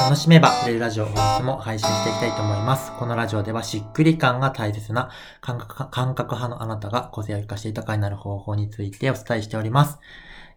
[0.00, 2.90] 楽しめば売れるラジオを本日も配信していきたいと思います。
[2.98, 5.10] このラジオではしっくり感が大切な
[5.42, 9.98] 感覚感覚派のあなたが個性を活かして豊かになる方法についてお伝えしております。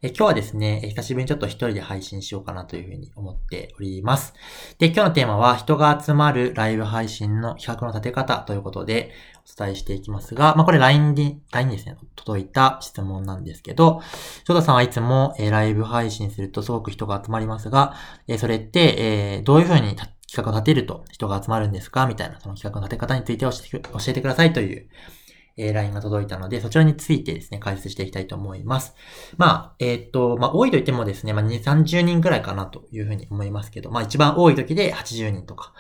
[0.05, 4.33] え今日はですね、久しぶりにちょっと一人で配信しようかなというふうに思っております。
[4.77, 9.11] で、今日のテーマは人が集まるライブ配信の企画の立て方ということで
[9.49, 14.01] お伝えしていきますが、まあこれ LINE に、LINE にですね、届いた質問なんですけど、
[14.45, 17.93] 翔太さんはいつも、えライブ配信するとすごく人が集まりますが、
[18.27, 18.95] えそれって、
[19.37, 22.07] えどういうふうに企画を立てると人が集まるんですか？
[22.07, 23.51] みたいな、その企画の立て方について教
[24.05, 24.89] えてくださいという
[25.57, 28.95] えー、LINE が届いたので、そちらについてですね、解説していきたいと思います。
[29.37, 35.73] まあ、えー、っと、まあ、多いと言ってもですね、まあ、2、30人くらいかなというふうに思いますけど、まあ、一番多い時で80人とか、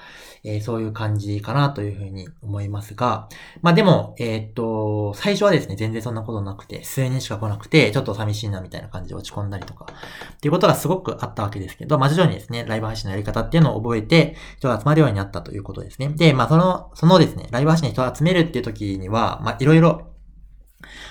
[0.45, 3.29] えー、そういう感じかなというふうに思いますが、
[3.61, 9.85] まあでも、えー、っと、最初はですね、全然そんなことなくて、数人しか来なくて、ちょっと寂しいなみたいな感じで落ち込んだりとか、
[10.33, 16.09] っていうことがすごくあったわけですけど、まあ徐々にですね、ライブ配信のやり方っていうのを覚えて、人が集まるようになったということですね。
[16.09, 20.13] で、まあその、そのですね、ライブ配信に人を集めるっていう時には、まあいろいろ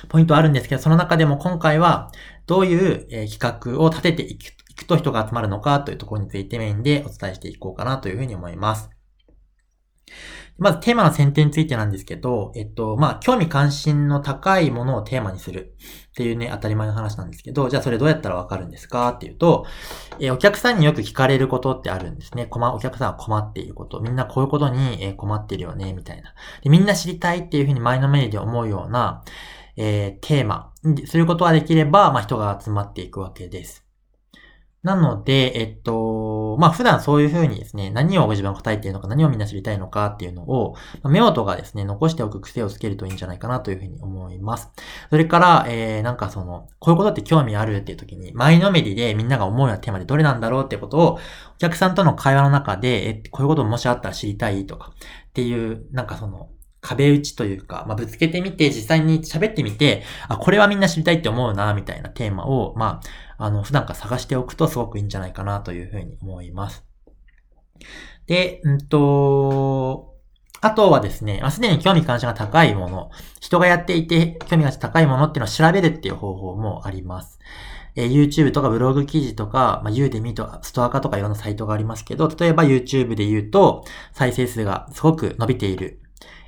[0.09, 2.13] ポイントあるんですけど、その中でも今回は、
[2.47, 8.91] どういう、企画を立てていくと人が集まるのかというところについてメインでお伝えしていこうかなというふうに思います。
[10.63, 15.75] まずテーマの選定についてなんですけど、えっと、まあ、興味関心の高いものをテーマにする
[16.13, 19.67] っていうね、当たり前の話なんですけど、じゃあそれどうやったらわかるんですかっていうと、
[20.21, 22.47] えお客さんによく聞かれることってあるんですね。
[22.47, 24.01] 困、お客さんは困っていること。
[24.01, 26.71] みんなこういうことに、え困ってるよね、みたいなで。
[26.71, 29.25] みんな知りたいっていうふうに前のめりで思うような、
[29.77, 30.73] えー、テーマ、
[31.07, 33.82] することができれば、まあ、人が集まっていくわけです。
[34.83, 44.71] なので、えっと、まあ、普段そういうふうにですね、何をご自分が答えているのか、何をみんな知りたいのかっていうのを、まあ、メモとかですね、残しておく癖をつけるといいんじゃないかなというふうに思います。
[45.11, 51.19] それから、えー、なんかその、こういうことって興味あるっていう時に、前のめりでみんなが思うようなテーマでどれなんだろうってことを、お
[51.59, 54.91] 客さんとの会話の中で、え、こういうこともしあったら知りたいとか、
[55.29, 56.49] っていう、なんかその、
[56.83, 63.01] 壁打ちというか、まあ、ぶつけてみて、実際に喋ってみて、あ、これはみんな知りたいって思うな、みたいなテーマを、ま
[63.39, 66.85] あ、あの、普段から探しておくとすごくいいんじゃないかなというふうに思います。
[68.27, 70.13] で、うんと、
[70.61, 77.41] あとはですね、ま、すでに興味関心が高いもの、人がやっていて興味が高いものっていうのを調べるっていう方法もあります。
[77.95, 86.02] え、YouTube とかブログ記事とか、まあ、Udemy とかストア化とかいろんなサイトがありますけど、例えば YouTube で言うと、再生数がすごく伸びている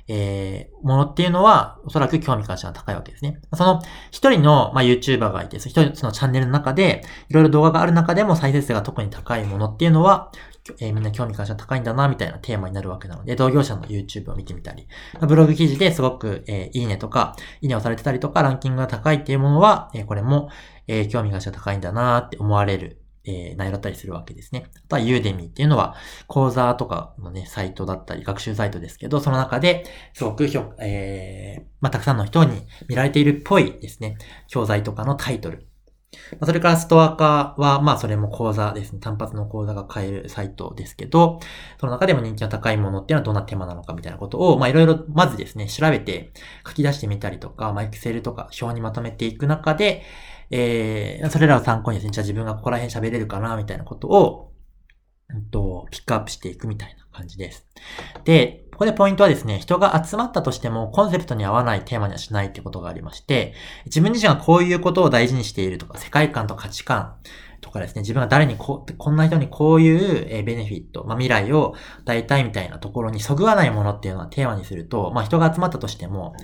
[0.07, 3.39] えー、ものっていうのは、おそらく興味関心が高いわけですね。
[3.53, 10.31] その、一人の、まあ、YouTuber がいて、一人そのチャンネルの中で、いろいろ動画がある中でも再生数が特に高いものっていうのは、
[10.79, 14.87] えー、みんな興味関心が高いんだな、みたいなテーマになるわけなので、同業者の YouTube を見てみたり、
[15.21, 20.49] ブログ記事ですごく、えー、いいねとか、いいねをされてたりとか、ランキングが高いっていうものは、えー、これも、
[20.87, 24.65] えー、興味関心が高いんだなって思われるえー、内容だったりするわけですね。
[24.85, 25.95] あとは Udemy っていうのは
[26.27, 30.45] 講座とかのね、サイトだったり、学習サイトですけど、その中ですごく
[30.79, 35.67] えー、まあ、たくさんの人に見られているっぽいですね、教材とかのタイトル。
[36.43, 38.99] それからストア化は、まあそれも講座ですね。
[38.99, 41.39] 単発の講座が買えるサイトですけど、
[41.79, 46.31] その中でも人気の高いものっていうのはどんなテーマなのかみたいなことを、まあいろいろまずですね、調べて
[46.65, 50.03] 書き出してみたりとか、まあ Excel とか表にまとめていく中で、
[50.51, 54.51] えー、それらを参考にですね、じゃあ自分がここら辺喋れるかな、みたいなことを、
[55.29, 57.65] うんと、ピックアップしていくみたいな感じです。
[58.23, 63.53] で、ここでポイントはですね、人が集まったとしてもコンセプトに合わないテーマにはしないってことがありまして、
[63.85, 67.15] 自分自身がこういうことを大事にしているとか、世界観と価値観
[67.61, 76.35] とかですね、自分が誰にここんな人にこういうベネフィット、まあ、未来を与えたいみたいなところにそぐわないものっていうのはテーマにすると、まあ、人が集まったとしても、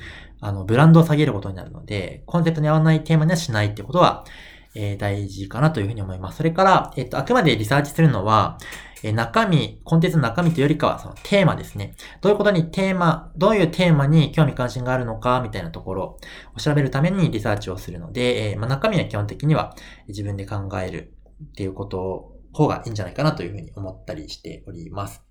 [0.41, 4.25] あの、ブランドを下げることになるので、コンセプトに合わないテーマにはしないってことは、
[4.73, 6.37] えー、大事かなというふうに思います。
[6.37, 8.57] それから、えっ、と、あくまでリサーチするのは、
[9.03, 11.95] え中身、コンテンツの中身というよりかは、そのテーマですね。
[12.21, 16.17] どういうことにテーマ、どういうテーマに興味関心があるのか、みたいなところ
[16.55, 19.75] を調べるためにリサーチをするので、えー、まあ、中身は基本的には
[20.07, 21.13] 自分で考える
[21.43, 25.30] っていうことを方がいいんじゃないかなというふうに思ったりしております。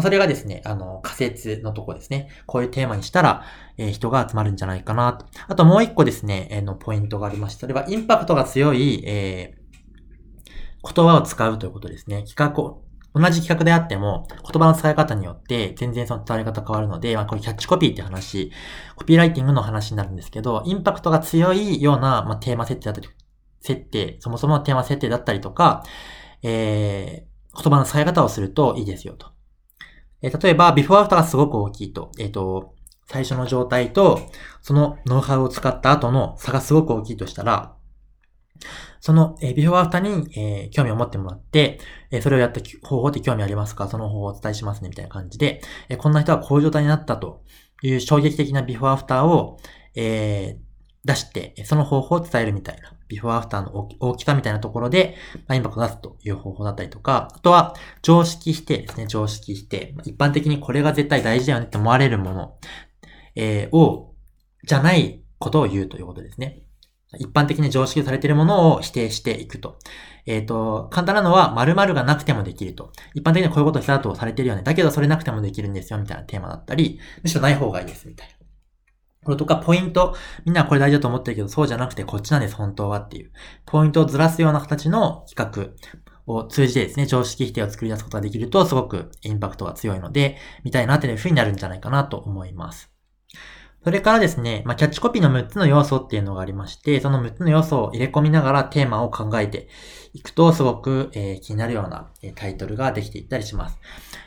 [0.00, 2.28] それがですね、あの、仮説のとこですね。
[2.46, 3.44] こういうテーマにしたら、
[3.76, 5.18] えー、人が集まるんじゃないかな。
[5.48, 12.24] あともう一個ですね、えー、のポイントがありまして、それはインパクトが強い、えー、言葉を使うということですね。
[12.24, 12.82] 企画を、
[13.14, 18.50] 同じ企画であっても、言葉の使い方によって全然その伝わり方変わるので、まあ、これキャッチコピーって話、
[18.96, 23.08] コピーライティングの話になるんですけど、インパクトが強いような、まあ、テーマ設定だったり、
[23.60, 25.84] 設定、そもそものテーマ設定だったりとか、
[26.42, 29.31] えー、言葉の使い方をするといいですよと。
[30.22, 32.10] えー、例えば、ビフォーアフターがすごく大きいと。
[32.18, 32.74] えっ、ー、と、
[33.06, 34.20] 最初の状態と、
[34.62, 37.74] そのノウハウを使った後の差がすごく大きいとしたら、
[39.00, 41.80] その、えビフォーアフターに、えー、興味を持ってもらって、
[42.12, 43.88] えそれをやった方法って興味ありますか？
[43.88, 47.42] その方法をお伝えしますね、みたいな感じで、えこんな人はこういう状態になったと
[47.82, 49.58] いう衝撃的なビフォーアフターを、
[49.96, 50.71] えー、
[51.04, 55.16] 出して、その方法を伝えるみたいな、ビフォーアフターの大きさみたいなところで、
[55.48, 59.94] まあ、インパクト出すという方法だったりとか、あとは、常識否定ですね、常識否定。
[60.04, 62.54] 一般的にこれが絶対大事だよねって思われるもの、
[63.34, 64.14] えー、を、
[64.64, 66.62] じゃないことを言うということですね。
[67.18, 69.78] 一般的に常識されているものを否定していくと。
[70.24, 72.92] えっ、ー、と、簡単なのは、〇〇がなくてもできると。
[73.14, 74.62] 一般的にこういうことスタートされてるよね。
[74.62, 78.41] だけどそれなくてもできるんですよ、みたいなテーマだったり、むしろない方がいいです、みたいな。
[79.24, 80.16] これとか、ポイント。
[80.44, 83.30] みんなこれ大事だと思ってるけど、そうじゃなくてこっちなんです、本当はっていう。
[83.66, 85.74] ポイントをずらすような形の企
[86.26, 92.92] 画を通じてですね、常識否定を作り出すことができると、すごくインパクトが強いので、見たいなっていう風になるんじゃないかなと思います。
[93.84, 99.68] それからですね、まあ、キャッチコピーの6つの要素っていうのがありまして、その6つの要素を入れ込みながらテーマを考えて
[100.12, 103.78] いくと、すごく、えー、気になるような、えタイトルができていったりします。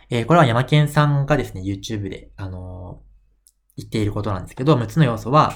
[0.10, 2.75] えー、これは山健さんがですね、YouTube で、あのー、
[3.77, 5.54] 言っていることなんですけど、6つの要素は、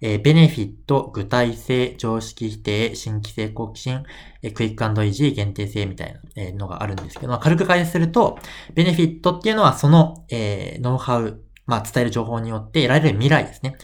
[0.00, 4.04] えー、ベネフィット、具体性、常識否定、新規性好奇心、
[4.42, 8.38] えー、クイックイージー、限定性みたいな、え、のがあるんですけど、まあ、軽く解説すると、
[8.74, 13.76] ベネフィットっていうのはその、えー、ノウハウ、まあ、伝える情報によって得られる未来ですね。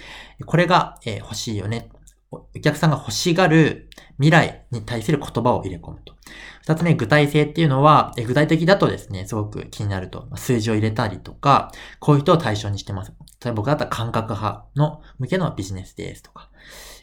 [0.47, 1.91] これが、えー、欲しいよね。
[2.31, 6.15] お客さんが欲しがる未来に対する言葉を入れ込むと。
[6.63, 10.29] 二つ目、具体性っていうのは、具体的だとですね、すごく気になると。
[10.37, 11.71] 数字を入れたりとか、
[12.01, 13.13] こういう人を対象にしてます。
[13.45, 16.51] 例えば僕だったら感覚派の向けのビジネスですとか、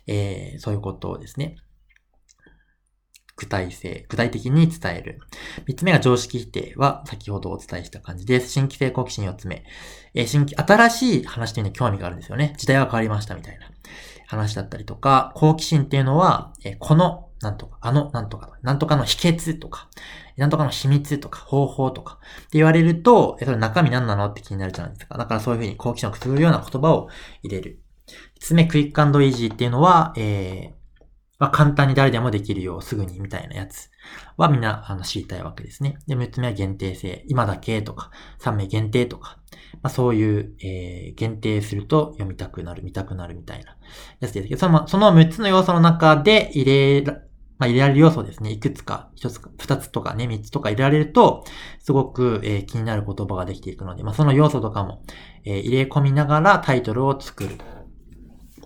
[0.07, 1.57] えー、そういうことをですね、
[3.37, 5.19] 具体性、具体的に伝える。
[5.67, 8.51] 三つ目が常識否定は先ほどお伝えした感じです。
[8.51, 9.63] 新規性好奇心四つ目。
[10.13, 12.53] えー、新規、新しい話というのに興味があるんですよね。
[12.57, 13.67] 時代は変わりましたみたいな
[14.27, 19.89] 話だったりとか、好奇心っていうのは、えー、この、なんとか、あの、なんとか、なんとかの秘訣とか、
[20.37, 25.17] なんとかの秘密とか、方法とか、って言われると、え、それ中身何なのって気になるじゃないですか。
[25.17, 27.09] だからそういうふうに好奇心をくすぐるような言葉を
[27.43, 27.81] 入れる。
[28.35, 30.81] 五つ目、クイックイージーっていうのは、えー、
[31.41, 33.89] まあ、簡単に誰でもできるようすぐにみたいなやつ
[34.37, 35.97] はみんなあの知りたいわけですね。
[36.05, 37.25] で、6つ目は限定性。
[37.27, 38.11] 今だけとか、
[38.41, 39.39] 3名限定とか、
[39.81, 43.75] まあ、そういう、えー、限定すると読みたくなる、見たくなるみたいな
[44.19, 47.01] やつですけど、その、その6つの要素の中で入れ
[47.61, 48.49] まあ、入れられる要素ですね。
[48.49, 51.45] いくつか、一つか、二つとかね、三つとか入れられると、
[51.79, 55.03] すごく、えー、気になる言葉ができていくので、まあ、その要素とかも、
[55.45, 57.57] えー、入れ込みながらタイトルを作る。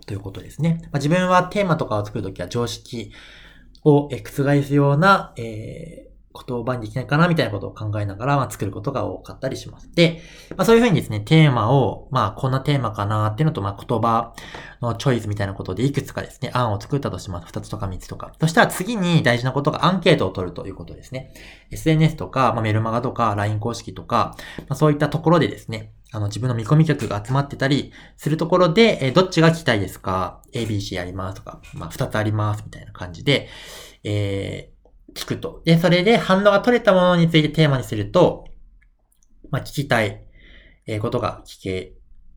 [0.07, 0.79] ということですね。
[0.83, 3.11] まあ、自分はテーマとかを作るときは常識
[3.83, 6.05] を覆すような、え、
[6.47, 9.89] 言葉にできないかなみたいなことを考えながら、まあ、作ることが多かったりします。
[9.93, 10.21] で、
[10.51, 14.33] まあ、そういうふうにですね、テーマを、まあ、こんなテーマかなっていうのと、まあ、言葉
[14.85, 17.47] のチョイスみたいなことでいくつかですね、案を作ったとします。
[17.47, 18.33] 二つとか三つとか。
[18.39, 21.33] そしたら次に大事なことがアンケートを取るということですね。
[21.71, 33.49] SNS とか、まあ、メルマガとか、LINE 公式とか、まあ、そういったところでですね、あの、自分の見込み客が集まってたりするところで、えー、どっちが聞きたいですか ?ABC ありますとか、まあ、二つありますみたいな感じで、
[34.03, 35.61] えー、聞くと。
[35.65, 38.45] で、それで反応が取れたものについてテーマにすると、
[39.49, 40.21] まあ、聞きたい、
[40.87, 41.94] えことが聞け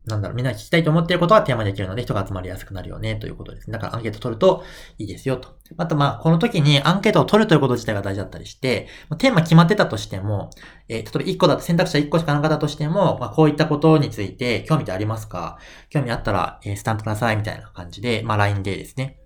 [0.09, 3.73] なんだろう、みんな聞きたいと思っていることはテーマできるので人が集まりやすくなるよね、ということですね。
[3.73, 4.63] だからアンケート取ると
[4.97, 5.49] いいですよ、と。
[5.77, 10.49] あと、まあ、この時にアンケートを取るということ自体が大事だったりして、テーマ決まってたとしても、
[10.87, 15.57] えー、例えば1個だと選択肢は1個しかなかったとしても、まあ、こういったことについて興味ってありますか？
[15.89, 19.19] 興味あったら、えー、スタンプください、みたいな感じで、まあ、LINE でですね。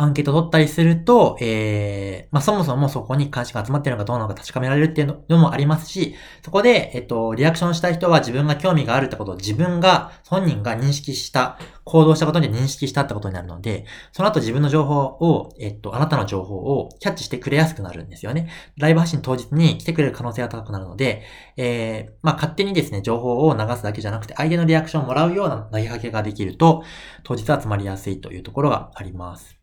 [0.00, 6.14] アンケート取ったりすると、えー、まあ、そもそもそこに関心が集まってるのかどうなのか確かめられるっていうのもありますし、
[6.44, 18.48] そこで、えっと、リアクションした人は自分が興味があるってことを自分が、本人が認識した、行動したことで認識したってことになるので、その後自分の情報を、えっと、あなたの情報をキャッチしてくれやすくなるんですよね。
[18.76, 21.24] ライブ発信当日に来てくれる可能性が高くなるので、
[21.56, 26.84] えー、まあ、勝手にですね、情報を流すだけじゃなくて、相手のリアクションをもらうような投げかけができると、
[27.24, 29.57] 当日集まりやすいというところがあります。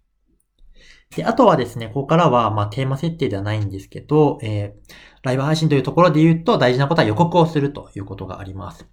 [1.15, 4.93] で、あとはですね、ここからは、まあ、テーマ設定ではないんですけど、えー、
[5.23, 8.87] ライブ配信というところで言うと、大事なことは予告をするということがあります。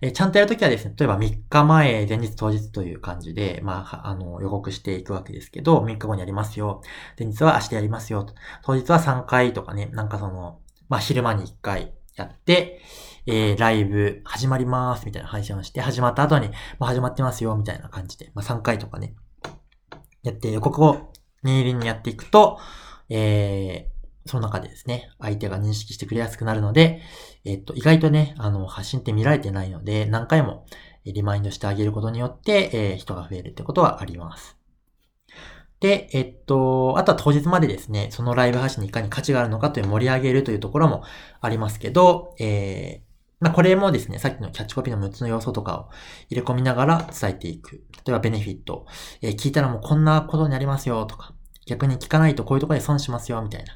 [0.00, 6.82] えー、ちゃんとやるときはですね、例えば3日前、前日当日という感じで、まあ、あの、予告していくわけですけど、3日後にやりますよ。
[7.18, 8.26] 前日は明日やりますよ。
[8.64, 12.82] 当日は3回とかね、なんかその、まあ、昼間に1回やって、
[13.26, 19.14] えー、ライブ始まりますみたいな配信をして、始まった後に、もう始まってますよみたいな感じで、まあ、3回とかね、
[20.24, 21.11] やって予告を
[21.42, 22.58] 念入りにやっていくと、
[23.08, 27.02] えー、その中でですね、相手が認識してくれやすくなるので、
[27.44, 30.66] えっと、意外とね、あの、発信って見られてないので、何回も
[31.04, 34.56] リマインドしてあげることによって、えー、人が増えるってことはあります。
[35.80, 41.02] で、えっと、あとは当日までですね、そのライブ配信にいかに価値があるのかという盛り上げるというところも
[41.40, 43.11] ありますけど、えー、
[43.42, 45.90] まあ、これもですね、さっきのキャッチコピーの6つの要素とかを
[46.30, 47.72] 入れ込みながら伝えていく。
[47.72, 48.86] 例えばベネフィット。
[49.20, 51.34] えー、聞いたらもうこんなことになりますよとか、
[51.66, 53.72] 逆に聞かないとこういうところで損しますよみたいな、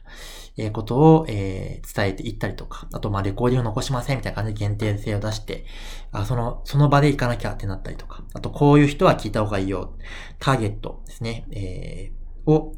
[0.57, 5.67] え、ことを、えー、伝えていったりとか、あとまあレコーディング残しませんみたいな感じで限定性を出して、
[6.13, 9.97] あその、その場で行かなきゃってなったりとか、あとこういう人は聞いた方がいいよ。
[10.39, 12.73] ターゲットですね、えー、を、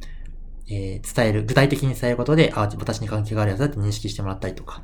[0.70, 4.82] えー、伝える、具体的に伝えることで、あ、私に関係があるやつだって認識してもらったりとか、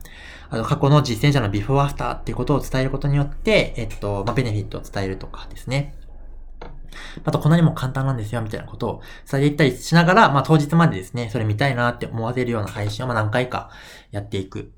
[0.48, 5.94] あの、過去の実践者のビフォーアフターっていうことを伝えることによって、えっと、まあ、ベネフィットを伝えるとかですね。
[7.24, 13.70] あと、こんなにも簡単なんですよ、みたいなことを伝えていったりしながら、まあ、当日までですね、それ見たいなって思わせるような配信をまあ何回か
[14.10, 14.72] やっていく。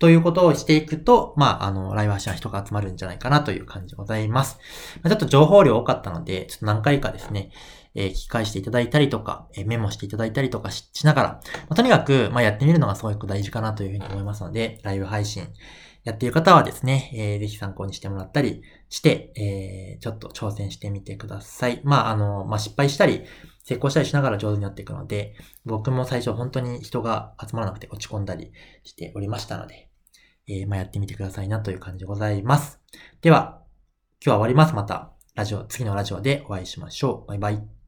[0.00, 4.58] ということをしていくと、まあ、あの、ライブ配信は人が集まるんじゃないかなという感じでございます。
[5.02, 7.50] まちょっと情報量多かったので、ちょっと何回かですね、
[7.94, 15.48] えー、聞き返していただいたりとか、え、メモしていただいたりとかしながら、ま、とにかく、ま、やってみるのがすごく大事かなというふうに思いますので、ライブ配信
[16.04, 21.80] やっている方はですね、えー、ぜひ参考にしてもらったりして、えー、ちょっと挑戦してみてください。
[21.84, 23.24] まあ、あの、まあ、失敗したり、
[23.64, 25.34] 成功したりしながら上手になっていくので、
[25.66, 29.90] 僕も最初本当に人が集まらなくて落ち込んだりしておりましたので、
[30.48, 32.80] えー、まあ、やってみてくださいなという感じでございます。
[33.20, 33.62] では、
[34.24, 34.74] 今日は終わります。
[34.74, 37.28] また、ラジオ、次のラジオでお会いしましょう。
[37.28, 37.79] バイバイ。